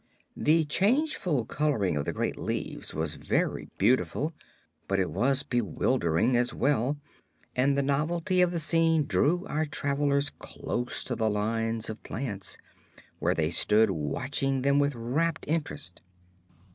[0.35, 4.33] The changeful coloring of the great leaves was very beautiful,
[4.87, 6.97] but it was bewildering, as well,
[7.55, 12.57] and the novelty of the scene drew our travelers close to the line of plants,
[13.19, 16.01] where they stood watching them with rapt interest.